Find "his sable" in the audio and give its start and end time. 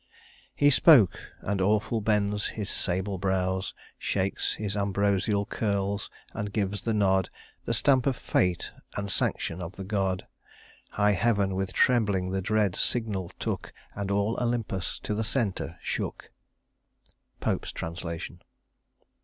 2.47-3.19